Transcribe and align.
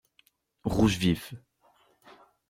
Rouge 0.65 0.97
vif. 0.97 1.35